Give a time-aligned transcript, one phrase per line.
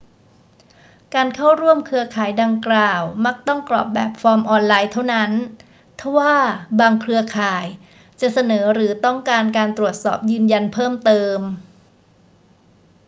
[1.13, 5.31] การเข้าร่วมเครือข่ายดังกล่าวมักต้องกรอกแบบฟอร์มออนไลน์เท่านั้น
[5.99, 6.35] ทว่า
[6.79, 7.65] บางเครือข่าย
[8.21, 11.39] จะเสนอหรือต้องการการตรวจสอบยืนยันเพิ่มเติม